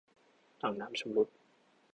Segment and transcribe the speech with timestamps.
[0.61, 1.29] ถังน้ำชำรุด